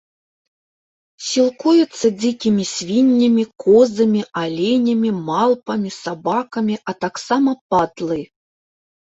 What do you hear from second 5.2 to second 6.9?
малпамі, сабакамі,